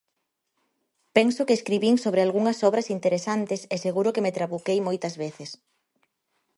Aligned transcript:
Penso 1.17 1.41
que 1.47 1.57
escribín 1.59 1.95
sobre 2.03 2.21
algunhas 2.23 2.59
obras 2.69 2.87
interesantes 2.97 3.61
e 3.75 3.77
seguro 3.85 4.13
que 4.13 4.23
me 4.25 4.35
trabuquei 4.37 4.79
moitas 4.87 5.13
veces. 5.23 5.49